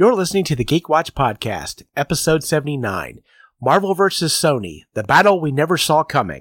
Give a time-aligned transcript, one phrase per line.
[0.00, 3.18] You're listening to the Geek Watch Podcast, episode 79
[3.60, 4.32] Marvel vs.
[4.32, 6.38] Sony, the battle we never saw coming.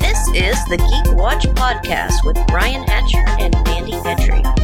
[0.00, 4.61] This is the Geek Watch Podcast with Brian Hatcher and Mandy Petrie.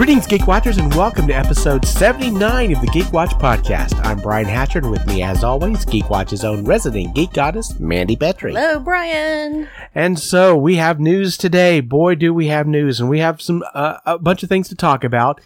[0.00, 4.02] Greetings, Geek Watchers, and welcome to episode 79 of the Geek Watch Podcast.
[4.02, 8.16] I'm Brian Hatcher, and with me, as always, Geek Watch's own resident geek goddess, Mandy
[8.16, 8.54] Petrie.
[8.54, 9.68] Hello, Brian.
[9.94, 11.80] And so we have news today.
[11.80, 14.74] Boy, do we have news, and we have some uh, a bunch of things to
[14.74, 15.42] talk about.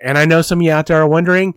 [0.00, 1.54] And I know some of you out there are wondering,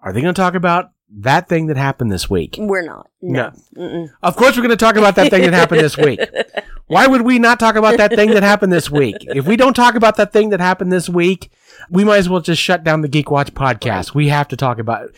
[0.00, 2.54] are they going to talk about that thing that happened this week?
[2.60, 3.10] We're not.
[3.20, 3.50] No.
[3.76, 4.08] Mm-mm.
[4.22, 6.20] Of course, we're going to talk about that thing that happened this week.
[6.86, 9.16] Why would we not talk about that thing that happened this week?
[9.20, 11.50] If we don't talk about that thing that happened this week,
[11.90, 14.14] we might as well just shut down the Geek Watch podcast.
[14.14, 15.14] We have to talk about it.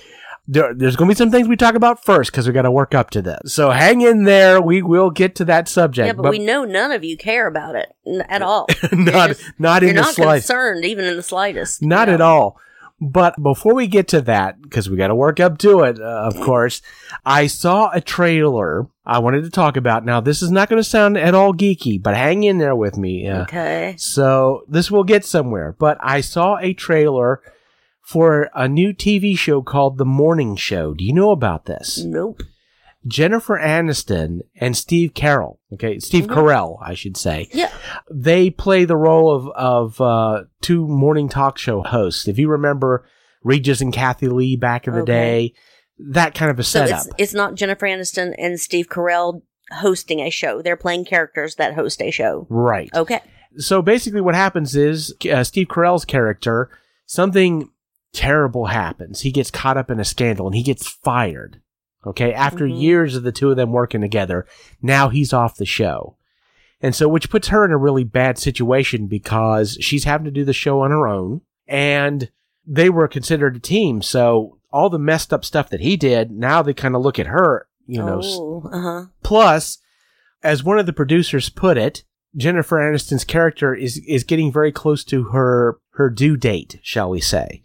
[0.48, 2.70] There, there's going to be some things we talk about first because we got to
[2.72, 3.54] work up to this.
[3.54, 4.60] So hang in there.
[4.60, 6.06] We will get to that subject.
[6.06, 8.66] Yeah, but, we know none of you care about it n- at all.
[8.92, 10.48] not just- not in the not slightest.
[10.48, 11.82] concerned, even in the slightest.
[11.82, 12.14] Not No.
[12.14, 12.58] at all.
[13.00, 16.04] But before we get to that, because we got to work up to it, uh,
[16.04, 16.82] of course,
[17.24, 20.04] I saw a trailer I wanted to talk about.
[20.04, 22.96] Now, this is not going to sound at all geeky, but hang in there with
[22.98, 23.26] me.
[23.26, 23.94] Uh, Okay.
[23.96, 25.74] So this will get somewhere.
[25.78, 27.40] But I saw a trailer
[28.02, 30.92] for a new TV show called The Morning Show.
[30.94, 32.04] Do you know about this?
[32.04, 32.42] Nope.
[33.06, 35.56] Jennifer Aniston and Steve Carell.
[35.72, 36.34] Okay, Steve Mhm.
[36.34, 37.70] Carell, I should say Yeah.
[38.12, 42.28] they play the role of of uh, two morning talk show hosts.
[42.28, 43.06] If you remember
[43.42, 45.12] Regis and Kathie Lee back in the Okay.
[45.12, 45.54] day,
[45.98, 47.06] that kind of a So setup.
[47.06, 49.42] it's, it's not Jennifer Aniston and Steve Carell
[49.72, 50.60] hosting a show.
[50.60, 52.46] They're playing characters that host a show.
[52.50, 52.90] right.
[52.94, 53.20] Okay.
[53.56, 56.70] So basically, what happens is uh, Steve Carell's character
[57.06, 57.70] something
[58.12, 59.22] terrible happens.
[59.22, 61.60] He gets caught up in a scandal and he gets fired.
[62.06, 62.80] Okay, after Mhm.
[62.80, 64.46] years of the two of them working together,
[64.80, 66.16] now he's off the show.
[66.80, 70.44] And so, which puts her in a really bad situation because she's having to do
[70.44, 71.42] the show on her own.
[71.68, 72.30] And
[72.66, 74.00] they were considered a team.
[74.00, 77.26] So, all the messed up stuff that he did, now they kind of look at
[77.26, 78.20] her, you know.
[78.24, 79.06] Oh, uh huh.
[79.22, 79.78] Plus,
[80.42, 82.04] as one of the producers put it,
[82.34, 87.20] Jennifer Aniston's character is, is getting very close to her, her due date, shall we
[87.20, 87.62] say.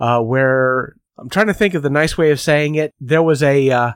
[0.00, 2.94] Uh, where I'm trying to think of the nice way of saying it.
[3.00, 3.92] There was a, uh,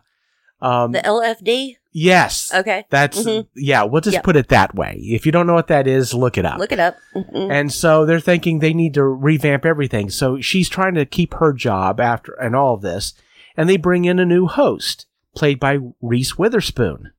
[0.61, 1.77] um, The LFD.
[1.93, 2.53] yes.
[2.55, 2.85] Okay.
[2.91, 3.47] That's Mhm.
[3.55, 3.85] yeah.
[3.85, 4.25] We'll just Yep.
[4.25, 4.99] put it that way.
[5.03, 6.59] If you don't know what that is, look it up.
[6.59, 6.97] Look it up.
[7.15, 7.51] Mm-mm.
[7.51, 10.11] and so they're thinking they need to revamp everything.
[10.11, 13.15] So she's trying to keep her job after and all of this,
[13.57, 17.13] and they bring in a new host played by Reese Witherspoon.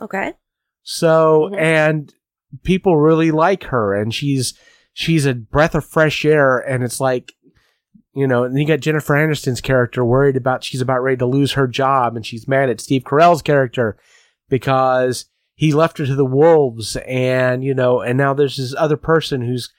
[0.00, 0.32] Okay.
[0.82, 1.58] So Mhm.
[1.58, 2.14] and
[2.64, 4.54] people really like her, and she's
[4.92, 7.32] she's a breath of fresh air, and it's like.
[8.12, 11.52] You know, and you got Jennifer Aniston's character worried about she's about ready to lose
[11.52, 13.96] her job, and she's mad at Steve Carell's character
[14.48, 18.96] because he left her to the wolves and you know and now there's this other
[18.96, 19.70] person who's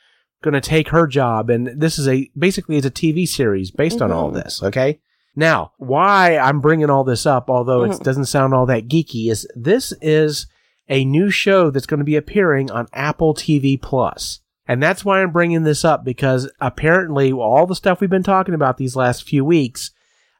[0.43, 4.01] going to take her job and this is a basically it's a tv series based
[4.01, 4.35] on all Mhm.
[4.43, 4.99] this okay
[5.35, 8.03] now why i'm bringing all this up although it Mhm.
[8.03, 10.45] doesn't sound all that geeky is this is
[10.87, 14.40] a new show that's going to be appearing on apple tv plus
[14.71, 18.53] and that's why i'm bringing this up because apparently all the stuff we've been talking
[18.53, 19.91] about these last few weeks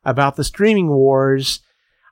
[0.03, 1.61] about the streaming wars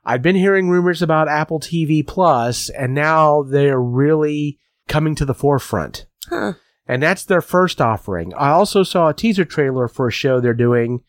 [0.04, 4.58] I've been hearing rumors about Apple TV Plus, and now they're really
[4.88, 6.06] coming to the forefront.
[6.28, 6.54] Huh.
[6.86, 8.32] And that's their first offering.
[8.34, 11.02] I also saw a teaser trailer for a show they're doing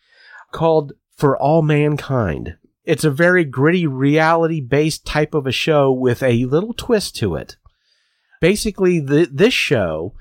[0.51, 2.57] called For All Mankind.
[2.83, 7.35] It's a very gritty, reality based type of a show with a little twist to
[7.35, 7.55] it.
[8.41, 10.13] Basically, the, this show,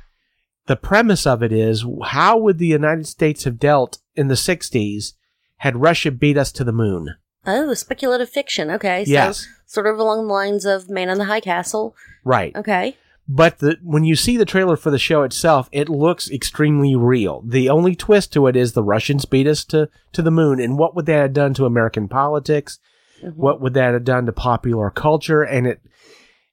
[0.71, 5.15] the premise of it is how would the United States have dealt in the 60s
[5.57, 7.17] had Russia beat us to the moon?
[7.45, 8.71] Oh, speculative fiction.
[8.71, 9.05] Okay.
[9.05, 9.49] So Yes.
[9.67, 11.97] sort of along the lines of Man in the High Castle.
[12.25, 12.55] Right.
[12.55, 12.97] Okay.
[13.29, 17.43] But the, when you see the trailer for the show itself, it looks extremely real.
[17.45, 20.61] The only twist to it is the Russians beat us to, to the moon.
[20.61, 22.79] And what would that have done to American politics?
[23.25, 23.35] Mhm.
[23.35, 25.43] What would that have done to popular culture?
[25.43, 25.81] And it,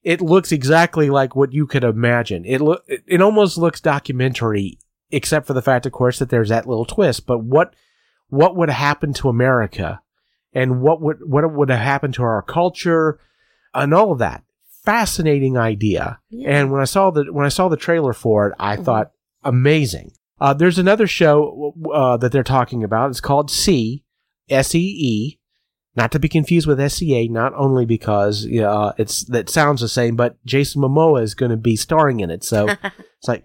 [0.04, 2.46] it looks exactly like what you could imagine.
[2.46, 4.80] It look, it, almost looks documentary,
[5.12, 7.26] except for the fact, of course, that there's that little twist.
[7.26, 7.74] But what,
[8.30, 10.02] what would have happened to America?
[10.54, 13.20] And what would, what would have happened to our culture?
[13.74, 14.44] And all of that.
[14.84, 16.20] Fascinating idea.
[16.30, 16.50] Yeah.
[16.60, 18.86] And when I saw the when I saw the trailer for it, I Mhm.
[18.86, 19.12] thought
[19.44, 20.14] amazing.
[20.40, 23.10] Uh, there's another show uh, that they're talking about.
[23.10, 24.06] It's called See,
[24.50, 25.40] S E E.
[25.98, 30.16] Not to be confused with SCA, not only because uh, it's that sounds the same,
[30.16, 32.44] but Jason Momoa is going to be starring in it.
[32.44, 32.68] So
[33.18, 33.44] it's like,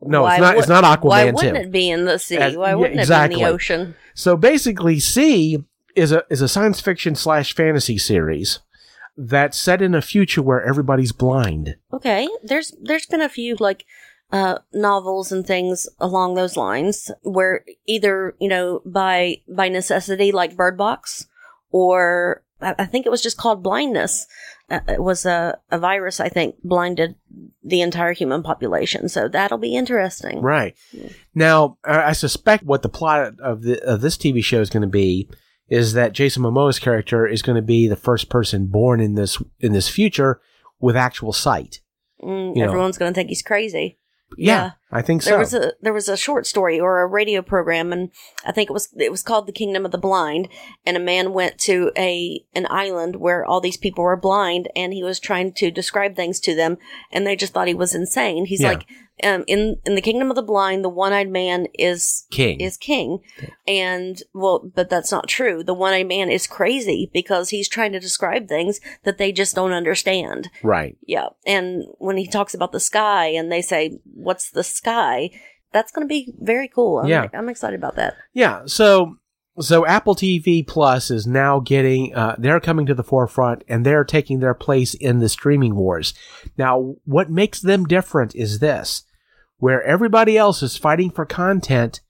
[0.00, 0.54] no, Why it's not.
[0.54, 2.36] would- It's not Aquaman Why wouldn't it be in the sea?
[2.36, 3.96] As- Why wouldn't it be in the ocean?
[4.14, 5.64] So basically, See
[5.96, 8.60] is a is a science fiction slash fantasy series
[9.16, 11.74] that's set in a future where everybody's blind.
[11.92, 13.84] Okay, there's there's been a few like
[14.30, 20.54] uh novels and things along those lines where either you know by by necessity like
[20.56, 21.26] Bird Box
[21.70, 24.26] or I think it was just called blindness.
[24.70, 27.14] Uh, it was a, a virus, I think, blinded
[27.62, 29.08] the entire human population.
[29.08, 30.40] So that'll be interesting.
[30.40, 30.76] Right.
[31.34, 34.82] Now, I I suspect what the plot of the of this TV show is going
[34.82, 35.28] to be
[35.68, 39.42] is that Jason Momoa's character is going to be the first person born in this
[39.60, 40.40] in this future
[40.80, 41.80] with actual sight.
[42.22, 43.98] Mm, everyone's going to think he's crazy.
[44.36, 44.70] Yeah, Yeah.
[44.92, 45.30] I think so.
[45.30, 48.10] There was a there was a short story or a radio program, and
[48.44, 50.48] I think it was it was called The Kingdom of the Blind.
[50.84, 54.92] And a man went to a an island where all these people were blind, and
[54.92, 56.76] he was trying to describe things to them,
[57.12, 58.46] and they just thought he was insane.
[58.46, 58.70] He's Yeah.
[58.70, 58.86] like,
[59.22, 62.58] um, in in the Kingdom of the Blind, the one eyed man is King.
[62.60, 63.18] is king,
[63.68, 65.62] and well, but that's not true.
[65.62, 69.54] The one eyed man is crazy because he's trying to describe things that they just
[69.54, 70.48] don't understand.
[70.62, 70.96] right.
[71.06, 71.28] Yeah.
[71.46, 75.30] And when he talks about the sky and they say, What's the sky?
[75.72, 76.98] That's going to be very cool.
[77.00, 77.28] I'm, Yeah.
[77.32, 78.14] I'm excited about that.
[78.32, 78.62] Yeah.
[78.66, 79.16] So
[79.60, 84.04] so Apple TV Plus is now getting uh, they're coming to the forefront and they're
[84.04, 86.14] taking their place in the streaming wars.
[86.56, 89.04] Now, what makes them different is this:
[89.58, 92.00] where everybody else is fighting for content,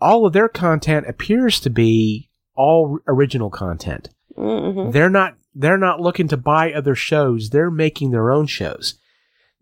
[0.00, 4.08] all of their content appears to be all original content.
[4.36, 7.50] hmm They're not they're not looking to buy other shows.
[7.50, 8.94] They're making their own shows.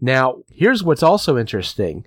[0.01, 2.05] Now, here's what's also interesting.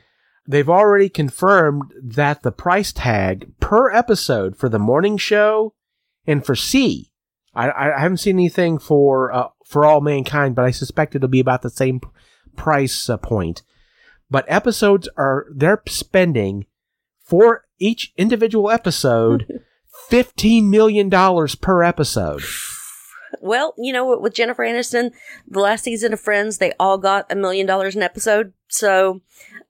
[0.47, 5.73] They've already confirmed that the price tag per episode for the morning show
[6.27, 7.11] and for See,
[7.55, 11.39] I, I haven't seen anything for uh, for all mankind, but I suspect it'll be
[11.39, 12.01] about the same
[12.55, 13.63] price uh, point.
[14.29, 16.65] But episodes are they're spending
[17.23, 19.61] for each individual episode
[20.09, 22.43] fifteen million dollars per episode.
[23.41, 24.17] Well, you know?
[24.17, 25.11] With Jennifer Aniston,
[25.47, 28.53] the last season of Friends, they all got a million dollars an episode.
[28.67, 29.21] So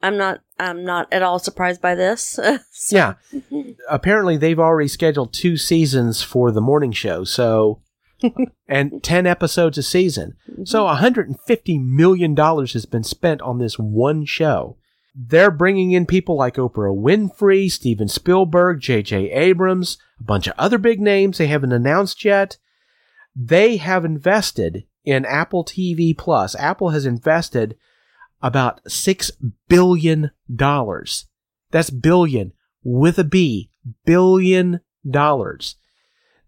[0.01, 2.39] I'm not, I'm not at all surprised by this.
[2.71, 3.13] So- Yeah.
[3.89, 7.23] Apparently, they've already scheduled two seasons for the morning show.
[7.23, 7.81] So,
[8.67, 10.35] and 10 episodes a season.
[10.63, 11.33] So, mm-hmm.
[11.49, 14.77] $150 million has been spent on this one show.
[15.17, 19.31] They're bringing in people like Oprah Winfrey, Steven Spielberg, J.J.
[19.31, 22.57] Abrams, a bunch of other big names they haven't announced yet.
[23.33, 26.55] They have invested in Apple TV Plus.
[26.55, 27.77] Apple has invested
[28.45, 29.31] about $6
[29.67, 30.31] billion.
[31.71, 32.53] That's billion
[32.83, 33.71] with a B,
[34.05, 35.75] billion dollars.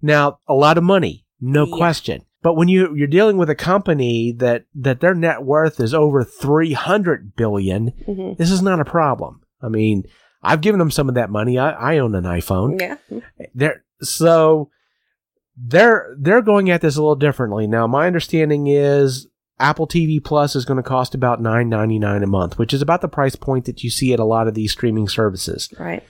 [0.01, 1.75] Now, a lot of money, no Yeah.
[1.75, 2.21] question.
[2.43, 6.23] But when you you're dealing with a company that that their net worth is over
[6.23, 8.37] 300 billion, Mhm.
[8.37, 9.41] this is not a problem.
[9.61, 10.03] I mean,
[10.43, 11.57] I've given them some of that money.
[11.57, 12.79] I, I own an iPhone.
[12.79, 12.97] Yeah.
[13.55, 14.69] They're so
[15.57, 17.65] they're they're going at this a little differently.
[17.67, 19.27] Now, my understanding is
[19.59, 22.81] Apple TV Plus is going to cost about nine ninety nine a month, which is
[22.81, 25.73] about the price point that you see at a lot of these streaming services.
[25.79, 26.03] Right.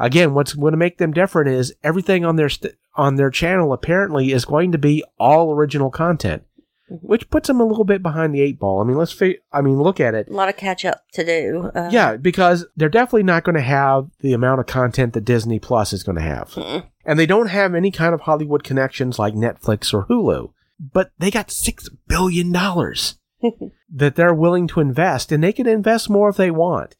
[0.00, 3.72] Again, what's going to make them different is everything on their st- on their channel
[3.72, 6.42] apparently is going to be all original content,
[6.90, 6.98] Mhm.
[7.02, 8.80] which puts them a little bit behind the eight ball.
[8.80, 9.20] I mean, let's
[9.52, 10.28] I mean, look at it.
[10.28, 11.70] A lot of catch up to do.
[11.74, 15.58] Uh, Yeah, because they're definitely not going to have the amount of content that Disney
[15.60, 16.50] Plus is going to have.
[16.50, 16.84] Mm.
[17.04, 20.50] And they don't have any kind of Hollywood connections like Netflix or Hulu.
[20.80, 22.52] But they got $6 billion
[23.92, 26.94] that they're willing to invest, and they can invest more if they want.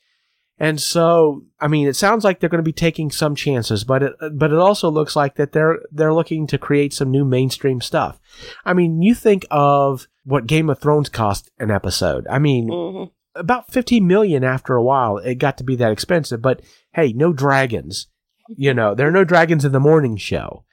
[0.61, 4.03] And so, I mean, it sounds like they're going to be taking some chances, but
[4.03, 7.81] it, but it also looks like that they're, they're looking to create some new mainstream
[7.81, 8.19] stuff.
[8.65, 12.27] I mean, you think of what Game of Thrones cost an episode.
[12.29, 13.11] I mean, Mhm.
[13.37, 15.19] about 15 million after a while.
[15.19, 16.61] It got to be that expensive, but
[16.95, 18.09] hey, no dragons.
[18.49, 20.65] You know, there are no dragons in the morning show.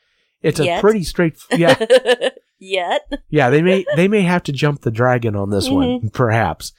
[0.41, 1.75] It's a pretty straight, yeah,
[2.57, 3.01] Yet.
[3.29, 3.49] yeah.
[3.49, 6.73] They may they may have to jump the dragon on this one, perhaps.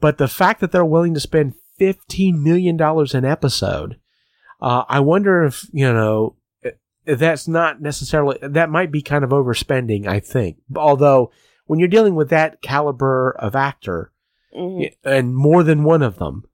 [0.00, 3.98] But the fact that they're willing to spend 15 million dollars an episode,
[4.60, 6.36] uh, I wonder if you know
[7.06, 10.06] that's not necessarily that might be kind of overspending.
[10.06, 11.30] I think, although
[11.66, 14.12] when you're dealing with that caliber of actor,
[14.56, 14.94] Mhm.
[15.02, 16.44] And more than one of them.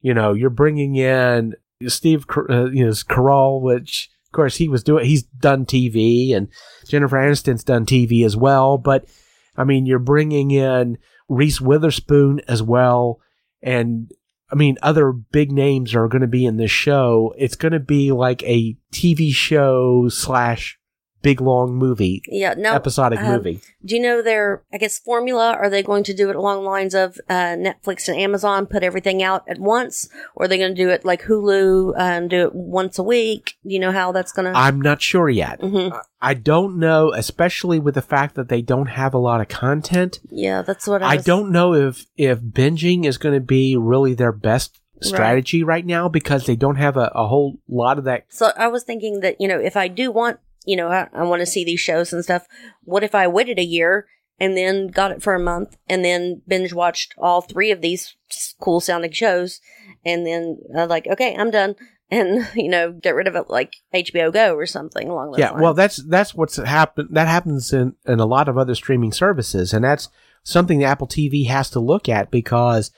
[0.00, 1.54] You know, you're bringing in
[1.88, 5.06] Steve, uh, you know, Carell, which course he was doing.
[5.06, 6.48] He's done TV, and
[6.86, 8.76] Jennifer Aniston's done TV as well.
[8.76, 9.08] But
[9.56, 10.98] I mean, you're bringing in
[11.28, 13.20] Reese Witherspoon as well,
[13.62, 14.10] and
[14.50, 17.34] I mean, other big names are going to be in this show.
[17.38, 20.78] It's going to be like a TV show slash
[21.24, 22.54] big long movie, Yeah.
[22.56, 22.74] No.
[22.74, 23.60] episodic um, movie.
[23.84, 25.54] Do you know their, I guess, formula?
[25.54, 28.82] Are they going to do it along the lines of uh, Netflix and Amazon put
[28.84, 30.08] everything out at once?
[30.36, 33.54] Or are they going to do it like Hulu and do it once a week?
[33.64, 34.56] Do you know how that's going to.
[34.56, 35.60] I'm not sure yet.
[35.60, 35.88] hmm
[36.20, 40.20] I don't know, especially with the fact that they don't have a lot of content.
[40.30, 44.14] Yeah, that's what I, I don't know if if binging is going to be really
[44.14, 48.24] their best strategy right, now because they don't have a, a whole lot of that.
[48.28, 51.22] So I was thinking that, you know, if I do want, you know, I, I
[51.24, 52.46] want to see these shows and stuff,
[52.82, 54.06] what if I waited a year
[54.40, 58.16] and then got it for a month and then binge watched all three of these
[58.60, 59.60] cool sounding shows
[60.04, 61.76] and then uh, like, okay, I'm done.
[62.10, 65.50] And, you know, get rid of it like HBO Go or something along those Yeah,
[65.52, 65.62] lines.
[65.62, 67.08] well, that's that's what's happened.
[67.12, 70.10] That happens in in a lot of other streaming services, and that's
[70.44, 72.92] something the Apple TV has to look at because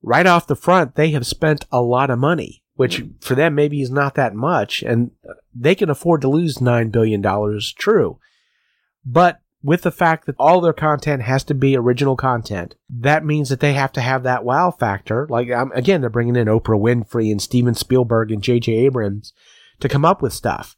[0.00, 3.82] right off the front they have spent a lot of money, which for them maybe
[3.82, 5.10] is not that much, and
[5.54, 7.72] they can afford to lose nine billion dollars.
[7.72, 8.18] True,
[9.04, 13.48] but with the fact that all their content has to be original content, that means
[13.48, 15.26] that they have to have that wow factor.
[15.28, 18.72] Like um, again, they're bringing in Oprah Winfrey and Steven Spielberg and J.J.
[18.72, 19.32] Abrams
[19.80, 20.76] to come up with stuff.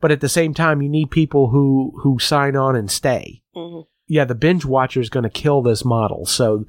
[0.00, 3.42] But at the same time, you need people who who sign on and stay.
[3.54, 3.84] Mhm.
[4.06, 6.24] Yeah, the binge watcher is going to kill this model.
[6.24, 6.64] So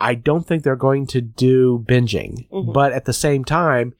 [0.00, 2.48] I don't think they're going to do binging.
[2.50, 2.72] Mhm.
[2.72, 3.94] But at the same time,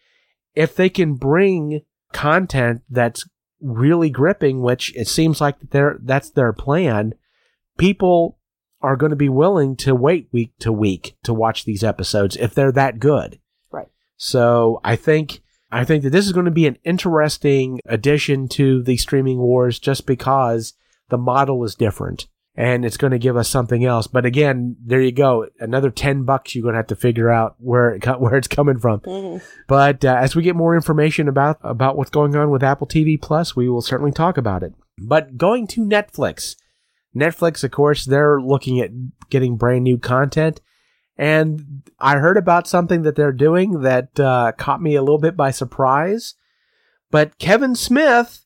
[0.59, 3.25] if they can bring content that's
[3.61, 7.15] really gripping, which it seems like they're, that's their plan,
[7.79, 8.41] people
[8.81, 12.55] are going to be willing to wait week to week to watch these episodes if
[12.55, 13.39] they're that good.
[13.71, 13.87] Right.
[14.17, 18.83] So I think I think that this is going to be an interesting addition to
[18.83, 20.73] the streaming wars just because
[21.09, 22.27] the model is different
[22.59, 24.09] and it's going to give us something else.
[24.09, 25.47] But again, there you go.
[25.61, 28.49] Another 10 bucks you're going to have to figure out where it, co- where it's
[28.49, 28.99] coming from.
[29.01, 29.41] Mhm.
[29.69, 33.21] But uh, as we get more information about about what's going on with Apple TV
[33.21, 34.75] Plus, we will certainly talk about it.
[35.01, 36.57] But going to Netflix,
[37.17, 38.91] Netflix, of course, they're looking at
[39.31, 40.61] getting brand new content,
[41.17, 45.37] and I heard about something that they're doing that uh, caught me a little bit
[45.37, 46.35] by surprise.
[47.13, 48.45] But Kevin Smith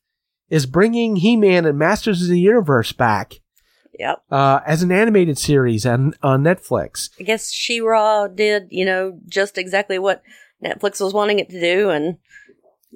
[0.51, 3.41] is bringing He-Man and Masters of the Universe back
[3.99, 4.23] Yep.
[4.31, 7.11] uh, as an animated series on on Netflix.
[7.21, 10.23] I guess She-Ra did, you know, just exactly what
[10.65, 11.91] Netflix was wanting it to do.
[11.91, 12.17] And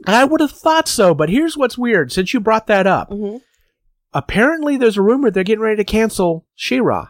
[0.06, 2.12] I would have thought so, but here's what's weird.
[2.12, 3.40] Since you brought that up, mhm.
[4.14, 7.08] apparently there's a rumor they're getting ready to cancel She-Ra.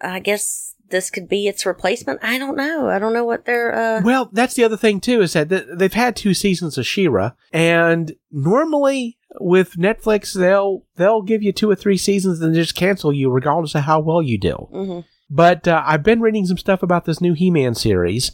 [0.00, 2.22] I guess this could be its replacement.
[2.22, 2.88] I don't know.
[2.88, 5.66] I don't know what they're, uh, Well, that's the other thing too is that th-
[5.74, 11.70] they've had two seasons of She-Ra, and normally with Netflix they'll they'll give you two
[11.70, 14.68] or three seasons and just cancel you regardless of how well you do.
[14.72, 15.04] mhm.
[15.30, 18.30] But uh, I've been reading some stuff about this new He-Man series,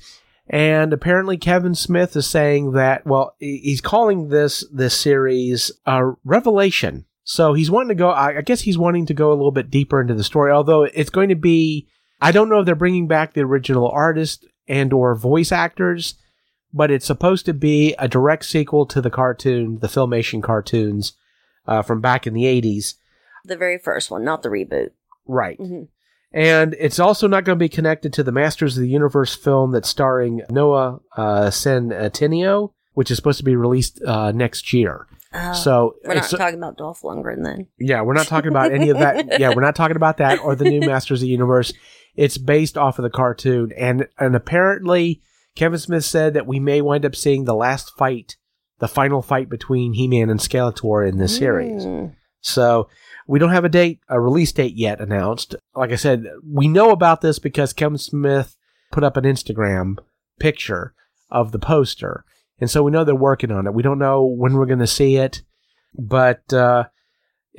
[0.49, 7.05] and apparently Kevin Smith is saying that well, he's calling this this series a revelation.
[7.23, 8.11] So he's wanting to go.
[8.11, 10.51] I I guess he's wanting to go a little bit deeper into the story.
[10.51, 11.89] Although it's going to be,
[12.21, 16.15] I don't know if they're bringing back the original artist and or voice actors,
[16.73, 21.15] but it's supposed to be a direct sequel to the cartoon, the Filmation cartoons
[21.67, 22.95] uh, from back in the '80s.
[23.45, 24.91] the very first one, not the reboot.
[25.27, 25.59] Right.
[25.59, 25.89] Mhm.
[26.33, 29.73] And it's also not going to be connected to the Masters of the Universe film
[29.73, 35.07] that's starring Noah uh, Centineo, which is supposed to be released uh, next year.
[35.33, 37.67] Uh, so, we're not talking about Dolph Lundgren then.
[37.79, 39.27] yeah, we're not talking about any of that.
[39.41, 41.73] Yeah, we're not talking about that or the new Masters of the Universe.
[42.17, 45.23] It's based off of the cartoon, and and apparently
[45.57, 48.37] Kevin Smith said that we may wind up seeing the last fight,
[48.79, 51.85] the final fight between He-Man and Skeletor in this series.
[51.85, 52.15] Mm.
[52.41, 52.89] So
[53.27, 55.55] we don't have a date, a release date yet announced.
[55.75, 58.57] Like I said, we know about this because Kevin Smith
[58.91, 59.97] put up an Instagram
[60.39, 60.95] picture
[61.31, 62.25] of the poster.
[62.59, 63.75] And so we know they're working on it.
[63.75, 65.43] We don't know when we're going to see it,
[65.95, 66.85] but uh,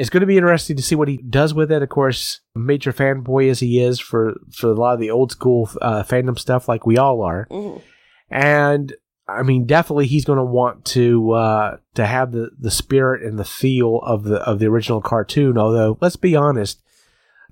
[0.02, 1.82] it's going to be interesting to see what he does with it.
[1.84, 5.70] Of course, major fanboy as he is for, for a lot of the old school
[5.82, 7.82] uh, fandom stuff, like we all are Mhm.
[8.30, 8.94] and
[9.28, 13.40] I mean, definitely he's going to want to uh, to have the, the spirit and
[13.40, 15.58] the feel of the of the original cartoon.
[15.58, 16.82] Although, let's be honest,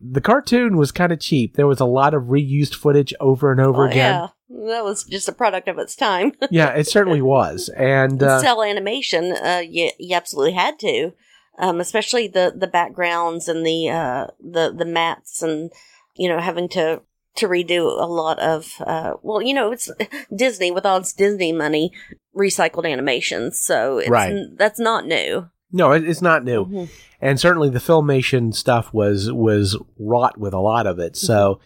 [0.02, 1.56] the cartoon was kind of cheap.
[1.56, 4.14] There was a lot of reused footage over and over Oh, again.
[4.50, 6.34] yeah, that was just a product of its time.
[6.52, 7.70] Yeah, it certainly was.
[7.78, 11.14] And uh, Cell animation, uh, you, you absolutely had to,
[11.60, 15.72] um, especially the, the backgrounds and the uh, the the mats and
[16.16, 17.02] you know having to
[17.36, 19.92] to redo a lot of uh, well, you know it's
[20.36, 21.92] Disney with all its Disney money
[22.36, 24.34] recycled animations, so it's, Right.
[24.58, 25.50] that's not new.
[25.72, 26.66] no, it's not new.
[26.66, 26.90] Mhm.
[27.22, 31.16] and certainly the filmation stuff was was wrought with a lot of it.
[31.16, 31.60] So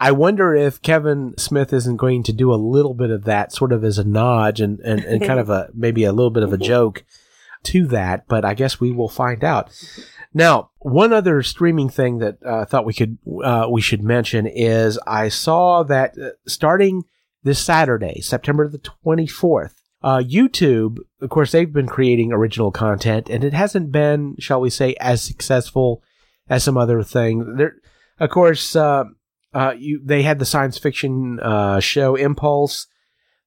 [0.00, 3.72] I wonder if Kevin Smith isn't going to do a little bit of that, sort
[3.72, 6.52] of as a nod and and, and kind of a maybe a little bit of
[6.52, 7.04] a joke
[7.64, 9.70] to that, but I guess we will find out.
[10.32, 14.46] Now, one other streaming thing that uh, I thought we could uh, we should mention
[14.46, 17.04] is I saw that uh, starting
[17.42, 23.28] this Saturday, September the twenty fourth, uh, YouTube, of course, they've been creating original content,
[23.30, 26.02] and it hasn't been, shall we say, as successful
[26.48, 27.56] as some other thing.
[27.56, 27.76] There,
[28.18, 29.04] of course, uh,
[29.76, 31.38] you they had the science fiction
[31.80, 32.88] show Impulse.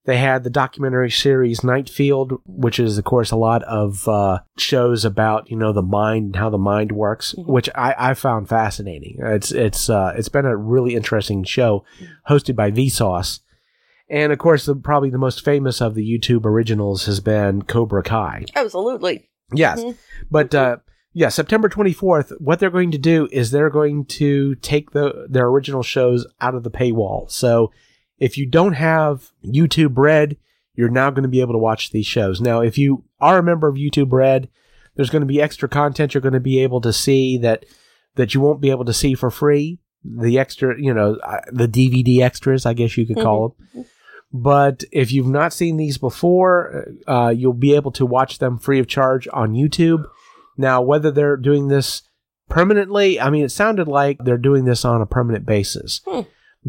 [0.08, 4.40] They had the documentary series Mind Field, which is, of course, a lot of uh,
[4.58, 7.46] shows about you know the mind and how the mind works, Mhm.
[7.46, 9.18] which I, I found fascinating.
[9.20, 11.84] It's it's uh, it's been a really interesting show,
[12.30, 13.42] hosted by Vsauce,
[14.10, 18.02] and of course, the, probably the most famous of the YouTube originals has been Cobra
[18.02, 18.46] Kai.
[18.56, 19.30] Absolutely.
[19.54, 19.84] Yes.
[19.84, 19.98] Mhm.
[20.32, 20.78] But uh,
[21.14, 25.48] yeah, September 24th, what they're going to do is they're going to take the their
[25.48, 27.30] original shows out of the paywall.
[27.30, 27.72] So
[28.20, 30.38] if you don't have YouTube Red,
[30.74, 32.40] you're now going to be able to watch these shows.
[32.40, 34.50] Now, if you are a member of YouTube Red,
[34.96, 37.66] there's going to be extra content you're going to be able to see that
[38.16, 39.80] that you won't be able to see for free.
[40.04, 41.20] The extra, you know,
[41.52, 43.86] the DVD extras, I guess you could call them.
[44.34, 48.80] But if you've not seen these before, uh, you'll be able to watch them free
[48.80, 50.06] of charge on YouTube.
[50.58, 52.04] Now, whether they're doing this
[52.50, 56.02] permanently, I mean, it sounded like they're doing this on a permanent basis.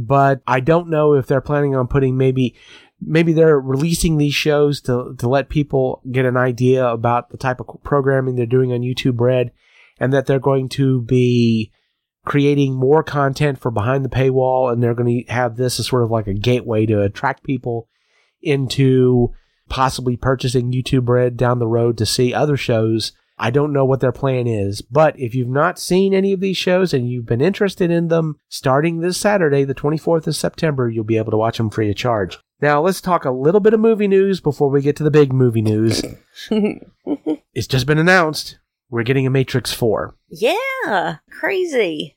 [0.06, 2.54] But I don't know if they're planning on putting maybe
[3.00, 7.60] maybe they're releasing these shows to to let people get an idea about the type
[7.60, 9.52] of programming they're doing on YouTube Red
[10.00, 11.72] and that they're going to be
[12.24, 16.02] creating more content for behind the paywall and they're going to have this as sort
[16.02, 17.88] of like a gateway to attract people
[18.42, 19.32] into
[19.68, 23.12] possibly purchasing YouTube Red down the road to see other shows.
[23.38, 26.56] I don't know what their plan is, but if you've not seen any of these
[26.56, 31.04] shows and you've been interested in them, starting this Saturday, the 24th of September, you'll
[31.04, 32.38] be able to watch them free of charge.
[32.60, 35.32] Now, let's talk a little bit of movie news before we get to the big
[35.32, 36.02] movie news.
[37.54, 38.58] it's just been announced
[38.90, 40.16] we're getting a Matrix 4.
[40.30, 41.16] yeah.
[41.30, 42.16] Crazy.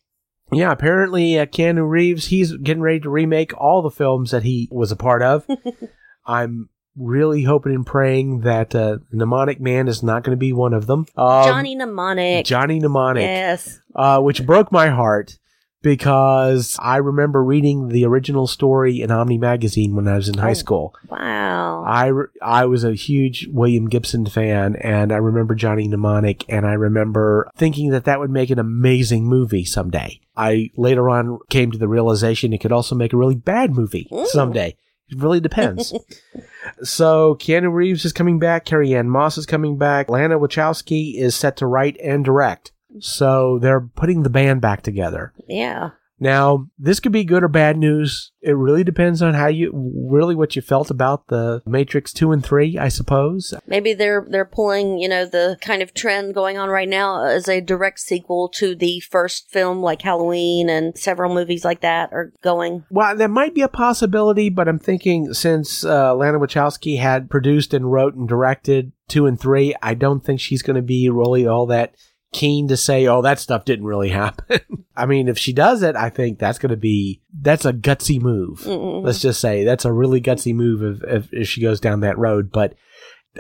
[0.52, 4.68] Yeah, apparently uh, Keanu Reeves, he's getting ready to remake all the films that he
[4.72, 5.46] was a part of.
[6.26, 10.74] I'm really hoping and praying that uh, Mnemonic Man is not going to be one
[10.74, 11.06] of them.
[11.16, 12.46] Um, Johnny Mnemonic.
[12.46, 13.80] Johnny Mnemonic, Yes.
[13.96, 15.38] uh, which broke my heart
[15.84, 20.52] because I remember reading the original story in Omni magazine when I was in high
[20.52, 20.54] Oh.
[20.54, 20.96] school.
[21.10, 21.84] Wow.
[21.88, 26.66] I, re- I was a huge William Gibson fan, and I remember Johnny Mnemonic, and
[26.68, 30.20] I remember thinking that that would make an amazing movie someday.
[30.38, 34.08] I later on came to the realization it could also make a really bad movie
[34.14, 34.28] Ooh.
[34.28, 34.76] someday.
[35.12, 35.94] It really depends.
[36.84, 41.36] so Keanu Reeves is coming back, Carrie Ann Moss is coming back, Lana Wachowski is
[41.36, 42.72] set to write and direct.
[42.90, 43.02] Mm-hmm.
[43.02, 45.34] So they're putting the band back together.
[45.48, 45.92] yeah.
[46.22, 48.32] Now, this could be good or bad news.
[48.42, 49.72] It really depends on how you
[50.08, 53.56] really what you felt about the Matrix 2 and 3, I suppose.
[53.66, 57.50] Maybe they're they're pulling, you know, the kind of trend going on right now as
[57.50, 62.32] a direct sequel to the first film like Halloween and several movies like that are
[62.44, 62.86] going.
[62.92, 67.74] Well, that might be a possibility, but I'm thinking since uh, Lana Wachowski had produced
[67.74, 71.48] and wrote and directed 2 and 3, I don't think she's going to be really
[71.48, 71.96] all that
[72.34, 74.60] keen to say, oh, that stuff didn't really happen.
[74.96, 78.22] I mean, if she does it, I think that's going to be, that's a gutsy
[78.22, 78.60] move.
[78.62, 79.04] Mm-mm.
[79.04, 82.18] Let's just say that's a really gutsy move if, if, if she goes down that
[82.18, 82.52] road.
[82.52, 82.76] But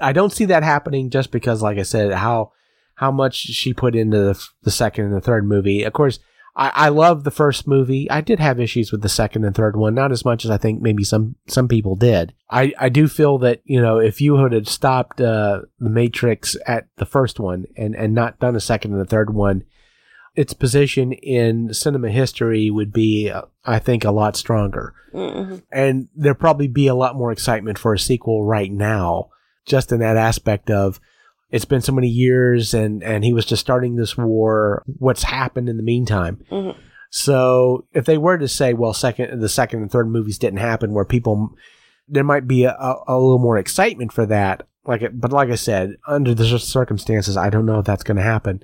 [0.01, 2.51] I don't see that happening just because, like I said, how
[2.95, 5.81] how much she put into the, the second and the third movie.
[5.83, 6.19] Of course,
[6.55, 8.09] I, I love the first movie.
[8.09, 10.57] I did have issues with the second and third one, not as much as I
[10.57, 12.33] think maybe some some people did.
[12.49, 16.87] I, I do feel that you know if you had stopped uh, the Matrix at
[16.97, 19.63] the first one and and not done a second and a third one,
[20.35, 25.61] its position in cinema history would be, uh, I think, a lot stronger Mm-mm.
[25.71, 29.29] and there'd probably be a lot more excitement for a sequel right now,
[29.65, 30.99] just in that aspect of
[31.51, 34.83] it's been so many years and and he was just starting this war.
[34.97, 36.43] What's happened in the meantime?
[36.51, 36.75] Mhm.
[37.09, 40.93] So if they were to say, well, second the second and third movies didn't happen,
[40.93, 41.53] where people
[42.07, 44.67] there might be a, a, a little more excitement for that.
[44.85, 48.17] Like, it, but like I said, under the circumstances, I don't know if that's going
[48.17, 48.63] to happen.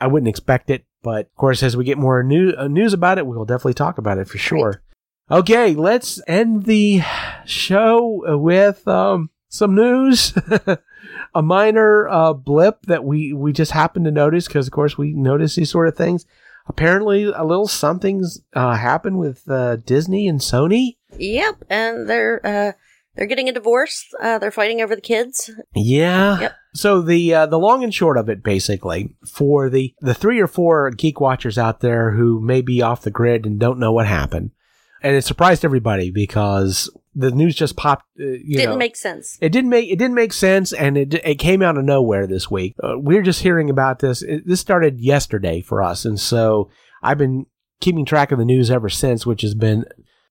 [0.00, 3.18] I wouldn't expect it, but of course, as we get more new, uh, news about
[3.18, 4.82] it, we'll definitely talk about it for sure.
[5.30, 7.02] Okay, let's end the
[7.44, 10.34] show with um, some news.
[11.34, 15.12] a minor uh, blip that we we just happened to notice because, of course, we
[15.12, 16.26] notice these sort of things.
[16.66, 20.96] Apparently, a little something's uh, happened with uh, Disney and Sony.
[21.18, 22.72] Yep, and they're uh
[23.14, 24.06] they're getting a divorce.
[24.20, 25.50] Uh they're fighting over the kids.
[25.74, 26.40] Yeah.
[26.40, 26.54] Yep.
[26.74, 30.46] So the uh, the long and short of it, basically, for the the three or
[30.46, 34.06] four geek watchers out there who may be off the grid and don't know what
[34.06, 34.50] happened,
[35.02, 38.04] and it surprised everybody because the news just popped.
[38.18, 39.36] Uh, Didn't know, make sense.
[39.40, 42.50] it didn't make it didn't make sense, and it it came out of nowhere this
[42.50, 42.74] week.
[42.82, 44.22] Uh, we're just hearing about this.
[44.22, 46.70] It, this started yesterday for us, and so
[47.02, 47.46] I've been
[47.80, 49.84] keeping track of the news ever since, which has been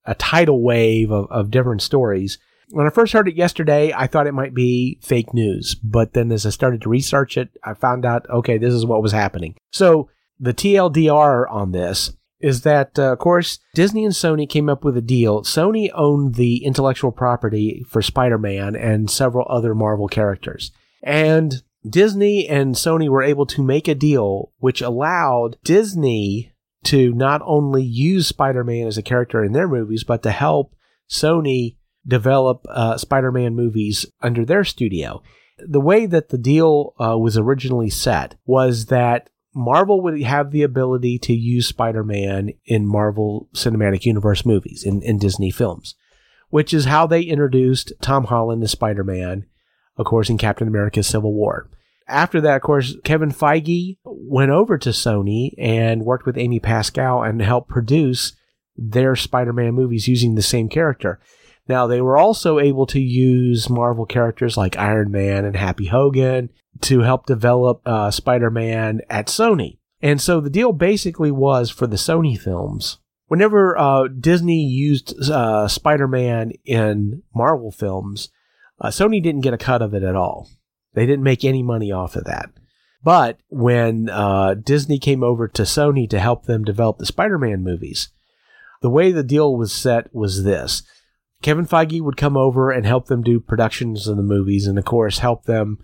[0.06, 2.39] a tidal wave of, of different stories.
[2.69, 6.32] When I first heard it yesterday, I thought it might be fake news, but then
[6.32, 9.56] as I started to research it, I found out okay, this is what was happening.
[9.71, 14.84] So the TLDR on this is that, uh, of course, Disney and Sony came up
[14.84, 15.41] with a deal.
[15.41, 20.71] Sony owned the intellectual property for Spider Man and several other Marvel characters.
[21.02, 26.54] And Disney and Sony were able to make a deal which allowed Disney
[26.86, 30.76] to not only use Spider Man as a character in their movies, but to help
[31.10, 35.21] Sony develop uh, Spider Man movies under their studio.
[35.58, 40.62] The way that the deal uh, was originally set was that Marvel would have the
[40.62, 45.96] ability to use Spider Man in Marvel Cinematic Universe movies, in, in Disney films,
[46.50, 49.48] which is how they introduced Tom Holland as Spider Man,
[49.98, 51.72] of course, in Captain America Civil War.
[52.08, 57.24] After that, of course, Kevin Feige went over to Sony and worked with Amy Pascal
[57.24, 58.34] and helped produce
[58.76, 61.20] their Spider Man movies using the same character.
[61.67, 66.52] Now, they were also able to use Marvel characters like Iron Man and Happy Hogan
[66.82, 69.80] to help develop uh, Spider Man at Sony.
[70.02, 73.00] And so the deal basically was for the Sony films.
[73.28, 78.30] Whenever uh, Disney used uh, Spider Man in Marvel films,
[78.80, 80.50] uh, Sony didn't get a cut of it at all.
[80.94, 82.50] They didn't make any money off of that.
[83.04, 87.63] But when uh, Disney came over to Sony to help them develop the Spider Man
[87.63, 88.10] movies,
[88.82, 90.84] the way the deal was set was this
[91.42, 94.86] Kevin Feige would come over and help them do productions of the movies, and of
[94.86, 95.78] course, help them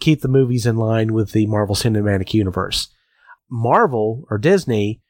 [0.00, 2.88] keep the movies in line with the Marvel Cinematic Universe.
[3.50, 5.00] Marvel or Disney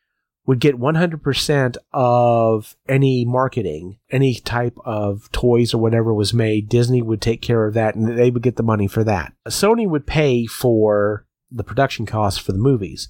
[0.46, 6.68] would get 100% of any marketing, any type of toys or whatever was made.
[6.68, 9.32] Disney would take care of that and they would get the money for that.
[9.48, 13.08] Sony would pay for the production costs for the movies,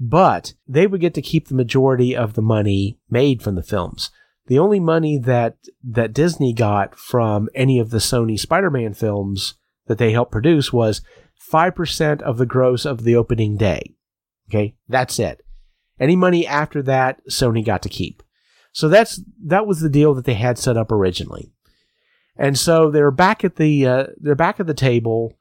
[0.00, 4.10] but they would get to keep the majority of the money made from the films.
[4.48, 9.54] The only money that, that Disney got from any of the Sony Spider-Man films
[9.86, 11.02] that they helped produce was
[11.52, 13.94] 5% of the gross of the opening day.
[14.48, 14.74] Okay.
[14.88, 15.44] That's it.
[15.98, 18.22] Any money after that, Sony got to keep.
[18.72, 21.52] So that's, that was the deal that they had set up originally.
[22.36, 25.34] And so they're back at the, uh, they're back at the table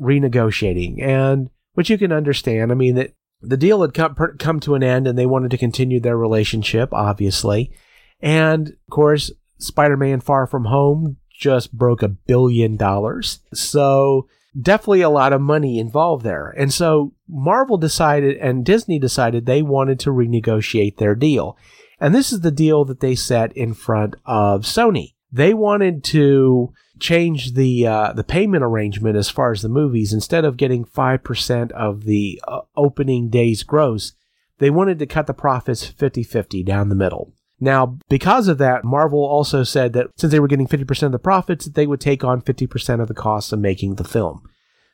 [0.00, 2.72] renegotiating and, which you can understand.
[2.72, 5.58] I mean, that the deal had come, come to an end and they wanted to
[5.58, 7.72] continue their relationship, obviously.
[8.20, 13.40] And of course, Spider-Man Far From Home just broke a billion dollars.
[13.52, 14.28] So
[14.58, 16.54] definitely a lot of money involved there.
[16.56, 21.56] And so Marvel decided and Disney decided they wanted to renegotiate their deal.
[21.98, 25.14] And this is the deal that they set in front of Sony.
[25.32, 30.12] They wanted to change the uh, the payment arrangement as far as the movies.
[30.12, 34.12] Instead of getting five percent of the uh, opening day's gross,
[34.58, 37.32] they wanted to cut the profits 50-50 down the middle.
[37.62, 41.18] Now, because of that, Marvel also said that since they were getting 50% of the
[41.20, 44.42] profits, that they would take on 50% of the costs of making the film.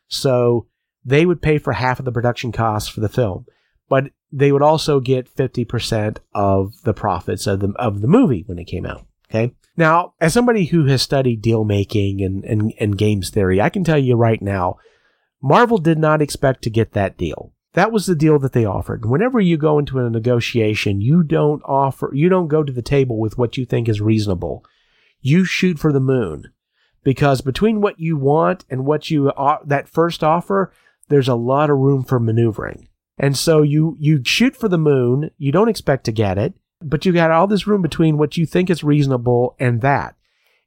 [0.09, 0.67] So
[1.03, 3.47] they would pay for half of the production costs for the film,
[3.89, 8.59] but they would also get 50% of the profits of the, of the movie when
[8.59, 9.07] it came out.
[9.31, 9.55] Okay.
[9.79, 13.83] Now, as somebody who has studied deal making and, and, and games theory, I can
[13.83, 14.77] tell you right now,
[15.43, 17.55] Marvel did not expect to get that deal.
[17.79, 19.07] That was the deal that they offered.
[19.07, 23.21] Whenever you go into a negotiation, you don't offer, you don't go to the table
[23.21, 24.65] with what you think is reasonable.
[25.21, 26.53] You shoot for the moon
[27.05, 30.73] because between what you want and what you, uh, that first offer,
[31.07, 32.89] there's a lot of room for maneuvering.
[33.17, 35.31] And so you, you shoot for the moon.
[35.39, 38.45] You don't expect to get it, but you got all this room between what you
[38.45, 40.17] think is reasonable and that.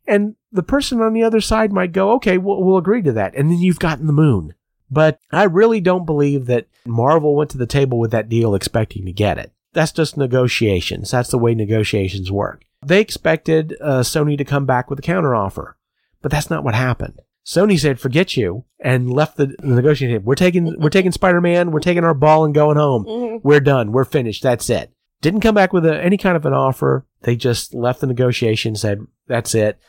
[0.08, 3.36] And the person on the other side might go, okay, we'll, we'll agree to that.
[3.36, 4.54] And then you've gotten the moon.
[4.92, 9.06] But I really don't believe that Marvel went to the table with that deal expecting
[9.06, 9.52] to get it.
[9.74, 11.12] That's just negotiations.
[11.12, 12.66] That's the way negotiations work.
[12.86, 15.74] They expected uh, Sony to come back with a counteroffer,
[16.22, 17.22] but that's not what happened.
[17.46, 20.24] Sony said, "Forget you," and left the, the negotiating.
[20.26, 21.72] We're taking we're taking Spider Man.
[21.72, 23.06] We're taking our ball and going home.
[23.06, 23.42] Mhm.
[23.44, 23.92] We're done.
[23.92, 24.44] We're finished.
[24.44, 24.92] That's it.
[25.22, 27.06] Didn't come back with a, any kind of an offer.
[27.22, 28.76] They just left the negotiation.
[28.76, 29.80] Said, "That's it.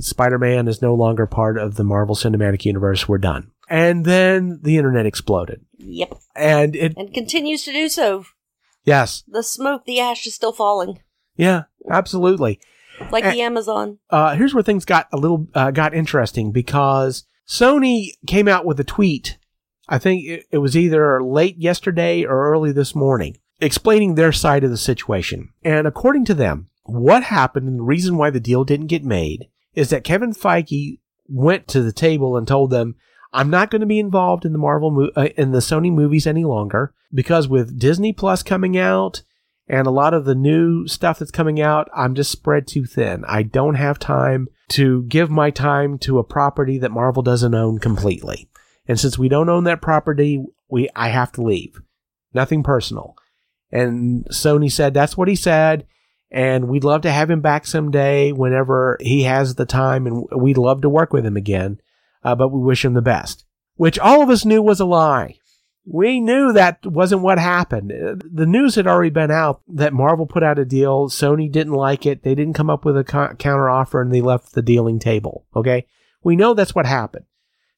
[0.00, 3.08] Spider Man is no longer part of the Marvel Cinematic Universe.
[3.08, 5.64] We're done." And then the internet exploded.
[5.78, 6.14] Yep.
[6.34, 8.24] And it, And continues to do so.
[8.84, 11.00] yes, The smoke, the ash is still falling.
[11.36, 12.60] yeah, absolutely.
[13.12, 13.32] Like Eh.
[13.32, 13.98] the Amazon.
[14.10, 18.80] Uh, here's where things got a little, uh, got interesting because Sony came out with
[18.80, 19.38] a tweet.
[19.88, 24.64] I think it, it was either late yesterday or early this morning explaining their side
[24.64, 25.50] of the situation.
[25.64, 29.48] And according to them, what happened and the reason why the deal didn't get made
[29.74, 32.96] is that Kevin Feige went to the table and told them,
[33.32, 36.26] "I'm not going to be involved in the Marvel mo- uh, in the Sony movies
[36.26, 39.22] any longer because with Disney Plus coming out
[39.66, 43.24] and a lot of the new stuff that's coming out, I'm just spread too thin.
[43.26, 47.78] I don't have time to give my time to a property that Marvel doesn't own
[47.78, 48.48] completely.
[48.86, 51.80] And since we don't own that property, we I have to leave.
[52.32, 53.16] Nothing personal."
[53.70, 55.86] And Sony said that's what he said
[56.30, 60.58] and we'd love to have him back someday whenever he has the time and we'd
[60.58, 61.80] love to work with him again
[62.32, 63.44] uh, but we wish him the best
[63.78, 65.36] which all of us knew was a lie.
[65.86, 67.90] We knew that wasn't what happened.
[68.30, 71.08] The news had already been out that marvel put out a deal.
[71.08, 72.24] Sony didn't like it.
[72.24, 75.46] They didn't come up with a co- counter offer and they left the dealing table
[75.56, 75.86] okay?
[76.22, 77.24] We know that's what happened.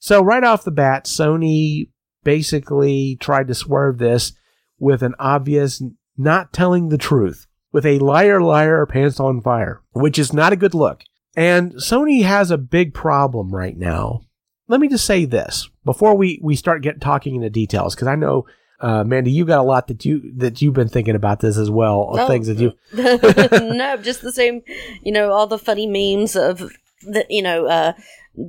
[0.00, 1.90] So right off the bat sony
[2.24, 4.32] basically tried to swerve this
[4.78, 5.82] with an obvious
[6.16, 10.56] not telling the truth with a liar, liar, pants on fire, which is not a
[10.56, 11.02] good look.
[11.36, 14.22] And Sony has a big problem right now.
[14.70, 18.14] Let me just say this before we, we start get talking into details, because I
[18.14, 18.46] know,
[18.80, 21.70] uh, Mandy, you got a lot that you that you've been thinking about this as
[21.70, 22.26] well, of Oh.
[22.28, 22.72] things that you.
[22.94, 24.62] no, just the same,
[25.02, 26.60] you know, all the funny memes of
[27.02, 27.92] the, you know, uh,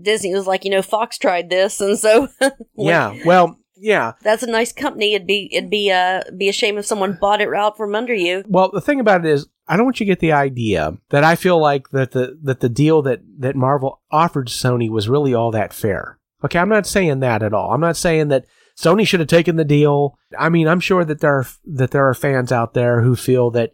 [0.03, 2.27] Disney was like, you know, Fox tried this, and so
[2.77, 4.13] Yeah, well, yeah.
[4.21, 5.15] that's a nice company.
[5.15, 8.13] It'd be it'd be uh be a shame if someone bought it out from under
[8.13, 8.43] you.
[8.47, 11.23] Well, the thing about it is, I don't want you to get the idea that
[11.23, 15.33] I feel like that the that the deal that that Marvel offered Sony was really
[15.33, 16.19] all that fair.
[16.43, 17.71] Okay, I'm not saying that at all.
[17.71, 20.17] I'm not saying that Sony should have taken the deal.
[20.37, 23.49] I mean, I'm sure that there are that there are fans out there who feel
[23.51, 23.71] that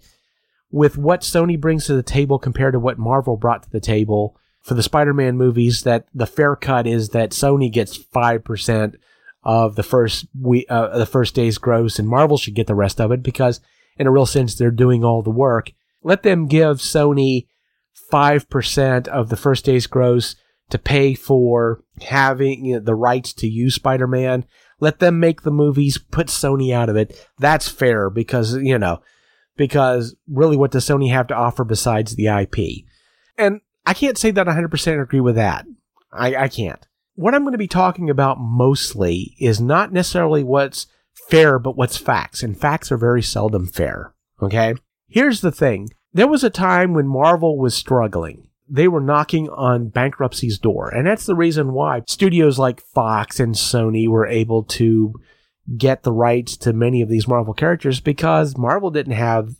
[0.69, 4.37] with what Sony brings to the table compared to what Marvel brought to the table
[4.61, 8.97] for the Spider-Man movies, that the fair cut is that Sony gets five percent
[9.41, 13.01] of the first we uh, the first day's gross, and Marvel should get the rest
[13.01, 13.61] of it because,
[13.97, 15.71] in a real sense, they're doing all the work.
[16.07, 17.47] Let them give Sony
[18.09, 20.37] five percent of the first day's gross
[20.69, 24.45] to pay for having you know, the rights to use Spider-Man.
[24.79, 27.27] Let them make the movies, put Sony out of it.
[27.39, 29.01] That's fair because you know
[29.57, 32.85] because really, what does Sony have to offer besides the IP?
[33.37, 35.65] And I can't say that I 100% agree with that.
[36.13, 36.87] I, I can't.
[37.15, 40.87] What I'm going to be talking about mostly is not necessarily what's
[41.27, 42.43] fair, but what's facts.
[42.43, 44.13] And facts are very seldom fair.
[44.41, 44.75] Okay?
[45.07, 45.89] Here's the thing.
[46.13, 48.47] There was a time when Marvel was struggling.
[48.69, 50.89] They were knocking on bankruptcy's door.
[50.89, 55.13] And that's the reason why studios like Fox and Sony were able to
[55.77, 59.55] get the rights to many of these Marvel characters because Marvel didn't have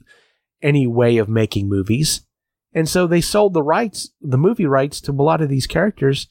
[0.62, 2.26] any way of making movies.
[2.74, 6.28] And so they sold the rights, the movie rights to a lot of these characters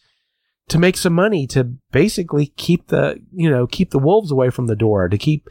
[0.68, 4.66] to make some money to basically keep the, you know, keep the wolves away from
[4.66, 5.48] the door, to keep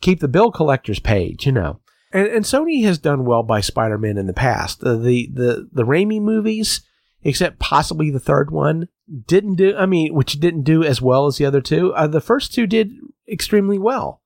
[0.00, 1.80] keep the bill collectors paid, you know.
[2.12, 4.80] And and Sony has done well by Spider-Man in the past.
[4.80, 6.82] The the the, the Raimi movies,
[7.22, 8.88] except possibly the third one,
[9.26, 11.94] didn't do I mean, which didn't do as well as the other two.
[11.94, 12.92] Uh, the first two did
[13.30, 14.22] extremely well.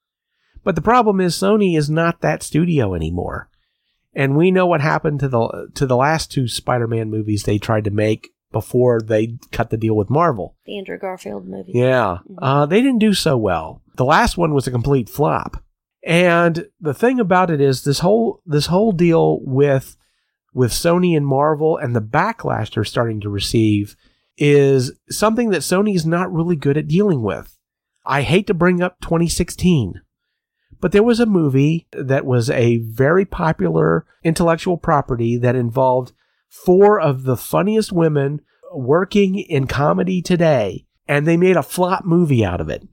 [0.63, 3.49] But the problem is Sony is not that studio anymore.
[4.13, 7.85] And we know what happened to the to the last two Spider-Man movies they tried
[7.85, 10.57] to make before they cut the deal with Marvel.
[10.67, 11.73] The Andrew Garfield movie.
[11.75, 13.83] Yeah, uh, they didn't do so well.
[13.97, 15.63] The last one was a complete flop.
[16.05, 19.97] And the thing about it is this whole this whole deal with
[20.53, 23.97] with Sony and Marvel and the backlash they're starting to receive
[24.37, 27.57] is something that Sony is not really good at dealing with.
[28.07, 30.01] I hate to bring up 2016,
[30.81, 36.13] but there was a movie that was a very popular intellectual property that involved
[36.49, 38.41] four of the funniest women
[38.73, 42.89] working in comedy today, and they made a flop movie out of it.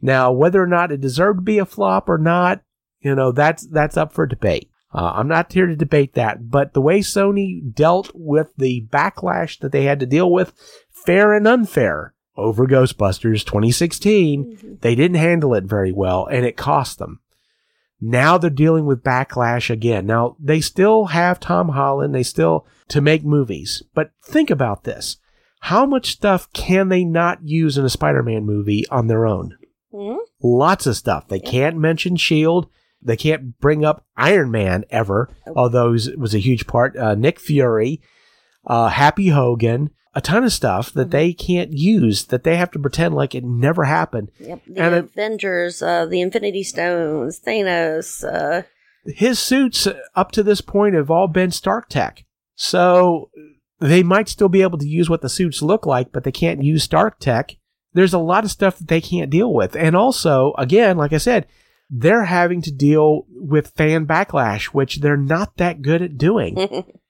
[0.00, 2.62] Now, whether or not it deserved to be a flop or not,
[3.00, 4.70] you know, that's that's up for debate.
[4.92, 9.58] Uh, I'm not here to debate that, but the way Sony dealt with the backlash
[9.60, 10.54] that they had to deal with,
[10.90, 16.98] fair and unfair, over Ghostbusters 2016, they didn't handle it very well, and it cost
[16.98, 17.20] them.
[18.00, 20.06] Now they're dealing with backlash again.
[20.06, 25.18] Now they still have Tom Holland, they still to make movies, but think about this:
[25.60, 29.58] how much stuff can they not use in a Spider-Man movie on their own?
[29.92, 30.18] Mhm.
[30.42, 31.28] Lots of stuff.
[31.28, 32.68] They can't mention Shield.
[33.00, 36.96] They can't bring up Iron Man ever, although it was a huge part.
[36.96, 38.00] Uh, Nick Fury,
[38.66, 42.78] uh, Happy Hogan, a ton of stuff that they can't use that they have to
[42.78, 44.30] pretend like it never happened.
[44.40, 44.62] Yep.
[44.66, 48.24] The And Avengers, uh, the Infinity Stones, Thanos.
[48.24, 48.62] Uh,
[49.06, 52.24] His suits up to this point have all been Stark Tech,
[52.56, 53.30] so
[53.80, 56.64] they might still be able to use what the suits look like, but they can't
[56.64, 57.56] use Stark Tech.
[57.94, 61.18] There's a lot of stuff that they can't deal with, and also, again, like I
[61.18, 61.46] said,
[61.90, 66.84] they're having to deal with fan backlash, which they're not that good at doing.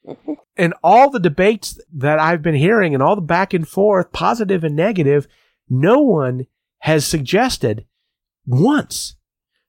[0.59, 4.65] And all the debates that I've been hearing and all the back and forth, positive
[4.65, 5.29] and negative,
[5.71, 6.47] no one
[6.81, 7.87] has suggested
[8.45, 9.15] once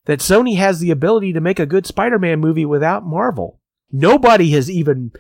[0.06, 3.62] that Sony has the ability to make a good Spider-Man movie without Marvel.
[3.92, 5.12] Nobody has even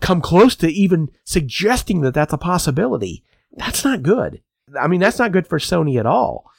[0.00, 3.24] come close to even suggesting that that's a possibility.
[3.56, 4.42] That's not good.
[4.78, 6.50] I mean, that's not good for Sony at all.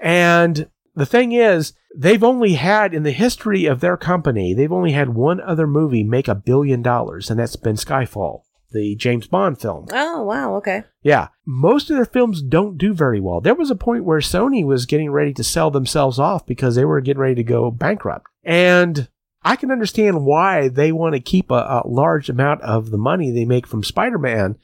[0.00, 4.92] And the thing is, they've only had in the history of their company, they've only
[4.92, 9.60] had one other movie make a billion dollars, and that's been Skyfall, the James Bond
[9.60, 9.86] film.
[9.92, 10.56] Oh, wow.
[10.56, 10.84] Okay.
[11.02, 11.28] Yeah.
[11.46, 13.40] Most of their films don't do very well.
[13.40, 16.84] There was a point where Sony was getting ready to sell themselves off because they
[16.84, 18.26] were getting ready to go bankrupt.
[18.44, 19.08] And
[19.42, 23.30] I can understand why they want to keep a, a large amount of the money
[23.30, 24.58] they make from Spider Man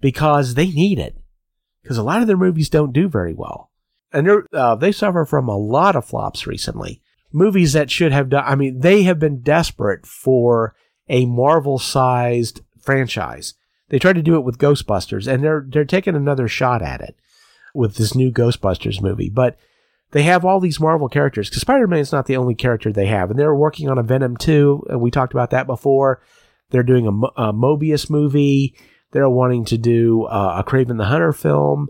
[0.00, 1.16] because they need it.
[1.82, 3.70] Because a lot of their movies don't do very well.
[4.12, 7.00] And uh, they suffer from a lot of flops recently.
[7.32, 10.74] Movies that should have done, I mean, they have been desperate for
[11.08, 13.54] a Marvel sized franchise.
[13.88, 17.16] They tried to do it with Ghostbusters and they're, they're taking another shot at it
[17.74, 19.30] with this new Ghostbusters movie.
[19.30, 19.56] But
[20.12, 23.06] they have all these Marvel characters because Spider Man is not the only character they
[23.06, 24.86] have, and they're working on a Venom 2.
[24.90, 26.20] And we talked about that before.
[26.70, 27.10] They're doing a,
[27.42, 28.76] a Morbius movie.
[29.12, 31.88] They're wanting to do uh, a Kraven the Hunter film.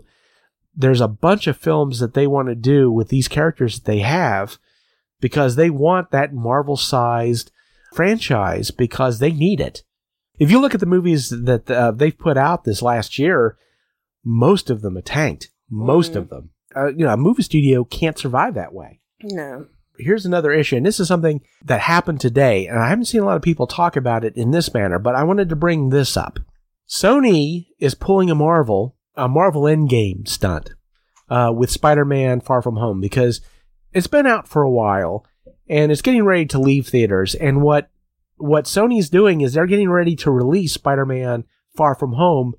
[0.75, 3.99] There's a bunch of films that they want to do with these characters that they
[3.99, 4.57] have
[5.19, 7.51] because they want that Marvel sized
[7.93, 9.83] franchise because they need it.
[10.39, 13.57] If you look at the movies that uh, they've put out this last year,
[14.23, 15.49] most of them are tanked.
[15.69, 16.17] Most mm.
[16.17, 18.99] of them uh, you know, a movie studio can't survive that way.
[19.23, 19.67] No.
[19.97, 23.25] Here's another issue, and this is something that happened today, and I haven't seen a
[23.25, 26.17] lot of people talk about it in this manner, but I wanted to bring this
[26.17, 26.39] up.
[26.91, 30.71] Sony is pulling a Marvel, a Marvel Endgame stunt
[31.29, 33.39] uh, with Spider-Man Far From Home because
[33.93, 35.25] it's been out for a while,
[35.69, 37.33] and it's getting ready to leave theaters.
[37.33, 37.89] And what
[38.35, 41.45] what Sony's doing is they're getting ready to release Spider-Man
[41.77, 42.55] Far From Home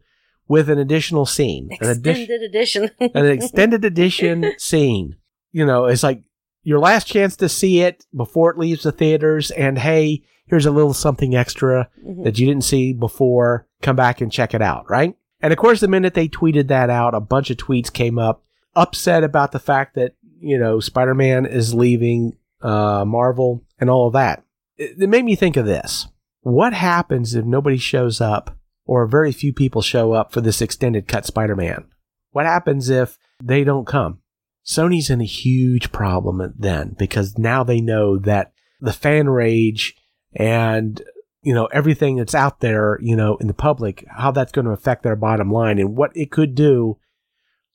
[0.49, 1.69] with an additional scene.
[1.71, 2.91] Extended an edition.
[3.01, 5.17] an extended edition scene.
[5.51, 6.23] You know, it's like
[6.63, 9.51] your last chance to see it before it leaves the theaters.
[9.51, 12.25] And hey, here's a little something extra mm-hmm.
[12.25, 13.67] that you didn't see before.
[13.81, 15.17] Come back and check it out, right?
[15.41, 18.45] And of course, the minute they tweeted that out, a bunch of tweets came up
[18.77, 24.07] upset about the fact that, you know, Spider Man is leaving uh, Marvel and all
[24.07, 24.45] of that.
[24.77, 26.07] It, it made me think of this.
[26.43, 31.09] What happens if nobody shows up or very few people show up for this extended
[31.09, 31.87] cut Spider Man?
[32.31, 34.22] What happens if they don't come?
[34.65, 39.95] Sony's in a huge problem then because now they know that the fan rage
[40.35, 41.03] and
[41.43, 44.71] you know everything that's out there you know in the public how that's going to
[44.71, 46.99] affect their bottom line and what it could do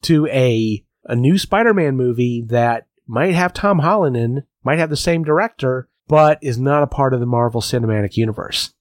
[0.02, 4.97] to a a new Spider-Man movie that might have Tom Holland in might have the
[4.97, 8.73] same director but is not a part of the Marvel Cinematic Universe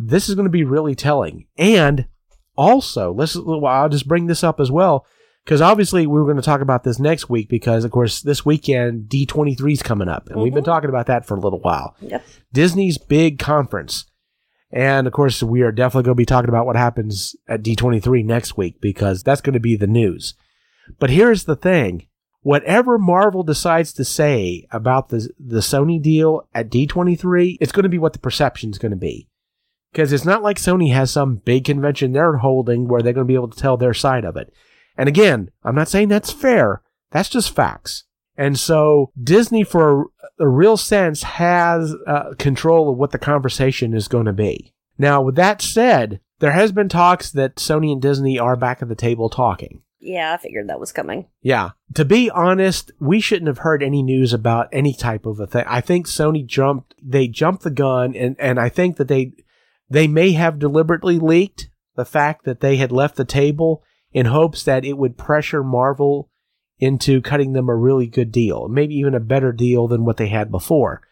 [0.00, 1.46] this is going to be really telling.
[1.58, 2.06] And
[2.56, 5.06] also, let's I'll just bring this up as well
[5.44, 8.44] because obviously we are going to talk about this next week because of course this
[8.44, 10.42] weekend D23 is coming up and mm-hmm.
[10.42, 10.70] we've been mm-hmm.
[10.70, 11.96] talking about that for a little while.
[12.00, 12.24] Yep.
[12.52, 14.06] Disney's big conference.
[14.72, 18.24] And of course, we are definitely going to be talking about what happens at D23
[18.24, 20.34] next week because that's going to be the news.
[20.98, 22.06] But here's the thing.
[22.42, 27.88] Whatever Marvel decides to say about the, the Sony deal at D23, it's going to
[27.90, 29.28] be what the perception is going to be.
[29.92, 33.30] Because it's not like Sony has some big convention they're holding where they're going to
[33.30, 34.54] be able to tell their side of it.
[35.00, 36.82] And again, I'm not saying that's fair.
[37.10, 38.04] That's just facts.
[38.36, 43.94] And so Disney, for a, a real sense, has uh, control of what the conversation
[43.94, 44.74] is going to be.
[44.98, 48.90] Now, with that said, there has been talks that Sony and Disney are back at
[48.90, 49.80] the table talking.
[50.00, 51.28] Yeah, I figured that was coming.
[51.40, 51.70] Yeah.
[51.94, 55.64] To be honest, we shouldn't have heard any news about any type of a thing.
[55.66, 59.32] I think Sony jumped, they jumped the gun and, and I think that they,
[59.88, 63.82] they may have deliberately leaked the fact that they had left the table
[64.12, 66.30] in hopes that it would pressure Marvel
[66.78, 70.28] into cutting them a really good deal, maybe even a better deal than what they
[70.28, 71.02] had before.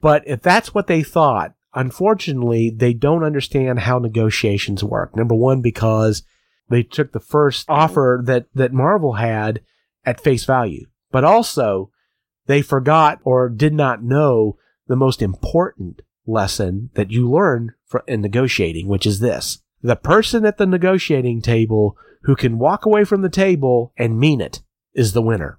[0.00, 5.16] But if that's what they thought, unfortunately, they don't understand how negotiations work.
[5.16, 6.22] Number one, because
[6.68, 9.62] they took the first offer that, that Marvel had
[10.04, 11.90] at face value, but also
[12.46, 17.72] they forgot or did not know the most important lesson that you learn
[18.06, 19.60] in negotiating, which is this.
[19.82, 24.40] The person at the negotiating table who can walk away from the table and mean
[24.40, 24.62] it
[24.94, 25.58] is the winner.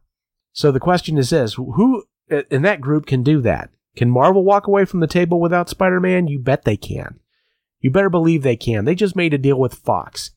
[0.52, 3.70] So the question is this, who in that group can do that?
[3.96, 6.28] Can Marvel walk away from the table without Spider-Man?
[6.28, 7.20] You bet they can.
[7.80, 8.86] You better believe they can.
[8.86, 10.32] They just made a deal with Fox.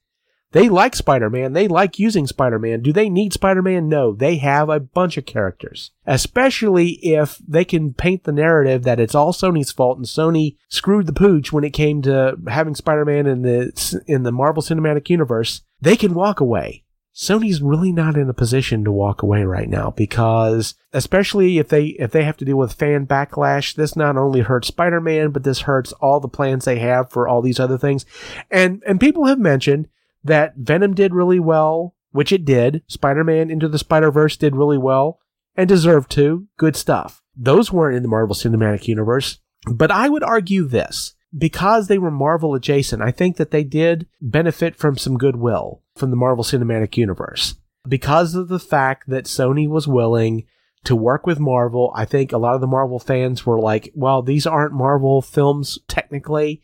[0.53, 1.53] They like Spider Man.
[1.53, 2.81] They like using Spider Man.
[2.81, 3.89] Do they need Spider Man?
[3.89, 4.14] No.
[4.14, 5.91] They have a bunch of characters.
[6.07, 11.07] Especially if they can paint the narrative that it's all Sony's fault and Sony screwed
[11.07, 15.11] the pooch when it came to having Spider Man in the, in the Marvel Cinematic
[15.11, 15.62] Universe.
[15.81, 16.85] They can walk away.
[17.14, 21.87] Sony's really not in a position to walk away right now because especially if they
[21.87, 25.62] if they have to deal with fan backlash, this not only hurts Spider-Man, but this
[25.62, 28.07] hurts all the plans they have for all these other things.
[28.53, 29.89] And and people have mentioned
[30.22, 32.83] that Venom did really well, which it did.
[32.87, 35.18] Spider-Man Into the Spider-Verse did really well
[35.57, 36.47] and deserved to.
[36.57, 37.20] Good stuff.
[37.37, 39.41] Those weren't in the Marvel Cinematic Universe.
[39.66, 44.07] But I would argue this because they were Marvel adjacent, I think that they did
[44.20, 47.57] benefit from some goodwill from the Marvel Cinematic Universe.
[47.87, 50.47] Because of the fact that Sony was willing
[50.85, 54.22] to work with Marvel, I think a lot of the Marvel fans were like, well,
[54.22, 56.62] these aren't Marvel films technically,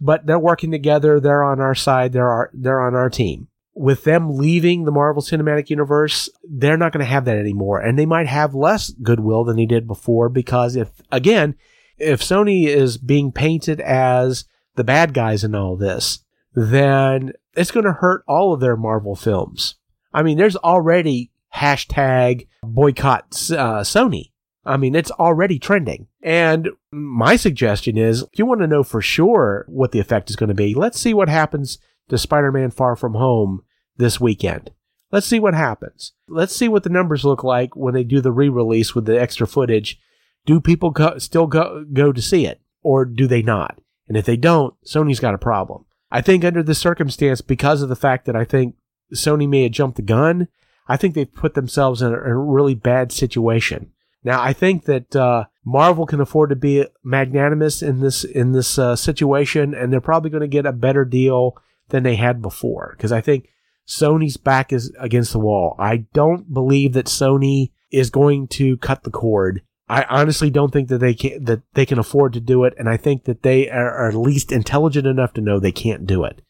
[0.00, 1.20] but they're working together.
[1.20, 2.12] They're on our side.
[2.12, 3.48] They're our, they're on our team.
[3.76, 7.80] With them leaving the Marvel Cinematic Universe, they're not going to have that anymore.
[7.80, 11.56] And they might have less goodwill than they did before because if, again,
[11.98, 16.20] if Sony is being painted as the bad guys in all this,
[16.54, 19.76] then it's going to hurt all of their Marvel films.
[20.12, 24.30] I mean, there's already hashtag boycott uh, Sony.
[24.66, 26.08] I mean, it's already trending.
[26.22, 30.36] And my suggestion is if you want to know for sure what the effect is
[30.36, 31.78] going to be, let's see what happens
[32.08, 33.62] to Spider Man Far From Home
[33.96, 34.70] this weekend.
[35.12, 36.12] Let's see what happens.
[36.28, 39.20] Let's see what the numbers look like when they do the re release with the
[39.20, 40.00] extra footage.
[40.46, 43.78] Do people still go, go to see it or do they not?
[44.08, 45.84] And if they don't, Sony's got a problem.
[46.10, 48.76] I think under this circumstance, because of the fact that I think
[49.14, 50.48] Sony may have jumped the gun,
[50.86, 53.90] I think they've put themselves in a, a really bad situation.
[54.22, 58.78] Now, I think that uh, Marvel can afford to be magnanimous in this in this
[58.78, 61.56] uh, situation, and they're probably going to get a better deal
[61.88, 62.94] than they had before.
[62.96, 63.50] Because I think
[63.86, 65.76] Sony's back is against the wall.
[65.78, 70.88] I don't believe that Sony is going to cut the cord I honestly don't think
[70.88, 73.68] that they can that they can afford to do it, and I think that they
[73.68, 76.40] are, are at least intelligent enough to know they can't do it.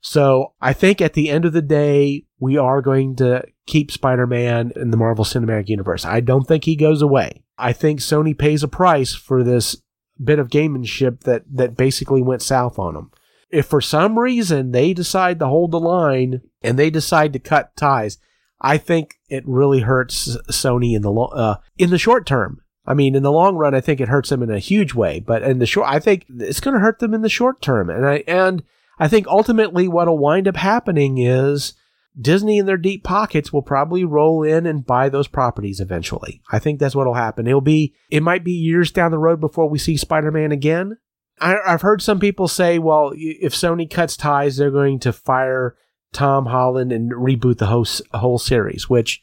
[0.00, 4.72] So I think at the end of the day, we are going to keep Spider-Man
[4.76, 6.04] in the Marvel Cinematic Universe.
[6.04, 7.42] I don't think he goes away.
[7.56, 9.76] I think Sony pays a price for this
[10.22, 13.12] bit of gamemanship that that basically went south on them.
[13.50, 17.76] If for some reason they decide to hold the line and they decide to cut
[17.76, 18.18] ties,
[18.60, 22.60] I think it really hurts Sony in the lo- uh, in the short term.
[22.86, 25.20] I mean, in the long run, I think it hurts them in a huge way,
[25.20, 27.88] but in the short, I think it's going to hurt them in the short term.
[27.88, 28.62] And I, and
[28.98, 31.74] I think ultimately what'll wind up happening is
[32.20, 36.42] Disney in their deep pockets will probably roll in and buy those properties eventually.
[36.52, 37.46] I think that's what'll happen.
[37.46, 40.98] It'll be, it might be years down the road before we see Spider-Man again.
[41.40, 45.74] I, I've heard some people say, well, if Sony cuts ties, they're going to fire
[46.12, 49.20] Tom Holland and reboot the whole, whole series, which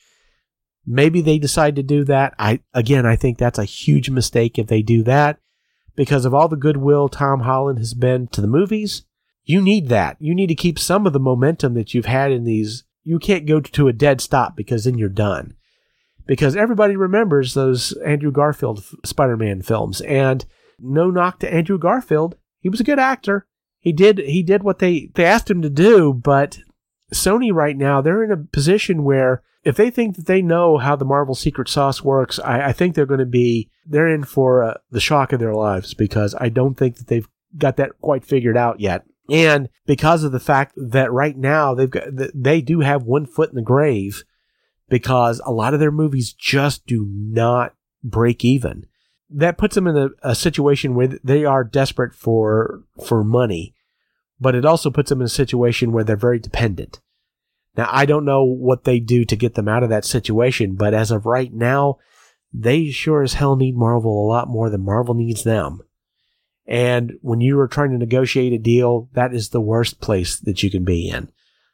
[0.86, 2.34] Maybe they decide to do that.
[2.40, 5.40] I again, I think that's a huge mistake if they do that
[5.96, 9.04] because of all the goodwill Tom Holland has been to the movies.
[9.44, 10.18] You need that.
[10.20, 12.84] You need to keep some of the momentum that you've had in these.
[13.04, 15.56] You can't go to a dead stop because then you're done.
[16.26, 20.46] Because everybody remembers those Andrew Garfield Spider-Man films and
[20.80, 22.36] no knock to Andrew Garfield.
[22.60, 23.48] He was a good actor.
[23.80, 26.60] He did he did what they they asked him to do, but
[27.14, 30.96] Sony right now, they're in a position where if they think that they know how
[30.96, 34.64] the Marvel secret sauce works, I, I think they're going to be they're in for
[34.64, 38.26] uh, the shock of their lives because I don't think that they've got that quite
[38.26, 39.04] figured out yet.
[39.30, 42.04] And because of the fact that right now they've got
[42.34, 44.24] they do have one foot in the grave
[44.90, 48.86] because a lot of their movies just do not break even.
[49.30, 53.76] That puts them in a, a situation where they are desperate for for money,
[54.40, 57.00] but it also puts them in a situation where they're very dependent.
[57.78, 60.94] Now, I don't know what they do to get them out of that situation, but
[60.94, 62.00] as of right now,
[62.54, 65.82] they sure as hell need Marvel a lot more than Marvel needs them.
[66.68, 70.64] And when you are trying to negotiate a deal, that is the worst place that
[70.64, 71.32] you can be in.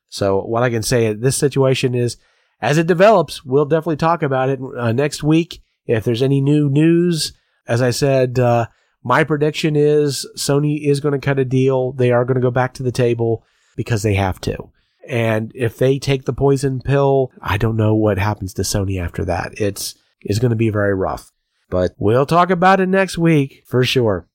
[0.09, 2.17] So what I can say at this situation is,
[2.61, 5.61] as it develops, we'll definitely talk about it uh, next week.
[5.85, 7.33] If there's any new news,
[7.67, 8.67] as I said, uh,
[9.03, 11.91] my prediction is Sony is going to cut a deal.
[11.91, 13.45] They are going to go back to the table
[13.75, 14.71] because they have to.
[15.07, 19.23] And if they take the poison pill, I don't know what happens to Sony after
[19.25, 19.53] that.
[19.59, 21.31] It's, it's going to be very rough.
[21.69, 24.27] But we'll talk about it next week for sure.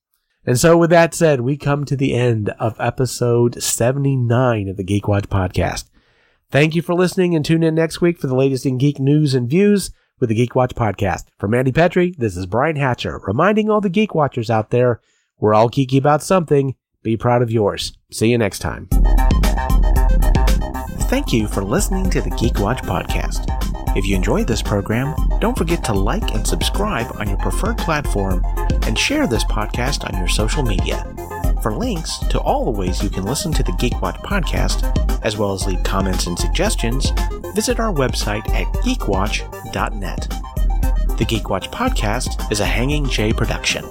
[0.44, 4.84] And so with that said, we come to the end of episode 79 of the
[4.84, 5.84] Geek Watch podcast.
[6.50, 9.34] Thank you for listening and tune in next week for the latest in geek news
[9.34, 11.24] and views with the Geek Watch podcast.
[11.38, 15.00] From Mandy Petrie, this is Brian Hatcher reminding all the Geek Watchers out there,
[15.38, 16.76] we're all geeky about something.
[17.02, 17.96] Be proud of yours.
[18.12, 18.88] See you next time.
[21.12, 21.46] Thank you.
[21.46, 23.44] For listening to the Geek Watch podcast.
[23.94, 28.42] If you enjoyed this program, don't forget to like and subscribe on your preferred platform
[28.84, 31.04] and share this podcast on your social media.
[31.62, 34.90] For links to all the ways you can listen to the Geek Watch podcast,
[35.22, 37.12] as well as leave comments and suggestions,
[37.54, 40.28] visit our website at geekwatch.net.
[41.18, 43.84] The Geek Watch podcast is a Hanging J production.